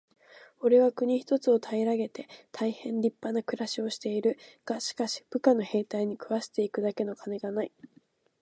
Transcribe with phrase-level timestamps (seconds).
[0.61, 4.39] 「おれは国一つを平げて大へん立派な暮しをしている。
[4.65, 7.71] がしかし、部下の兵隊に食わして行くだけの金がない。」